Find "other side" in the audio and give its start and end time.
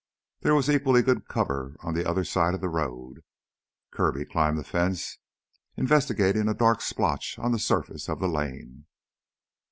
2.09-2.55